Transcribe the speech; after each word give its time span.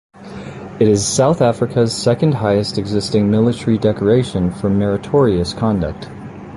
It 0.79 0.87
is 0.87 1.05
South 1.07 1.43
Africa's 1.43 1.95
second 1.95 2.33
highest 2.33 2.79
existing 2.79 3.29
military 3.29 3.77
decoration 3.77 4.49
for 4.49 4.67
meritorious 4.67 5.53
conduct. 5.53 6.09